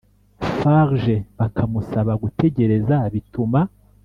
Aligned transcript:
farg 0.59 1.03
bakamusaba 1.39 2.13
gutegereza 2.23 2.95
bituma 3.13 3.59